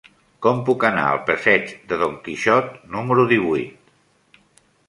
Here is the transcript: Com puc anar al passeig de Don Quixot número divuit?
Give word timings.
Com 0.45 0.61
puc 0.69 0.85
anar 0.89 1.03
al 1.09 1.19
passeig 1.27 1.69
de 1.93 2.01
Don 2.05 2.17
Quixot 2.29 2.75
número 2.97 3.29
divuit? 3.35 4.45